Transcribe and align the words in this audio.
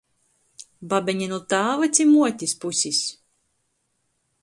Babeņa 0.93 1.27
nu 1.35 1.39
tāva 1.55 1.91
ci 1.99 2.09
muotis 2.15 2.59
pusis? 2.65 3.07